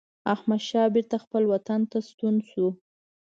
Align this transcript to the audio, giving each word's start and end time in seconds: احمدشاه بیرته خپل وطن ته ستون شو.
احمدشاه 0.33 0.87
بیرته 0.93 1.15
خپل 1.23 1.43
وطن 1.53 1.81
ته 1.91 1.97
ستون 2.09 2.35
شو. 2.49 2.67